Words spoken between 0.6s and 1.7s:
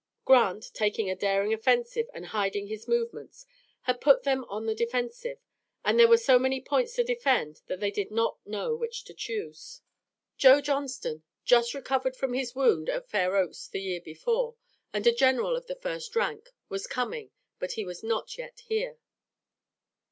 taking a daring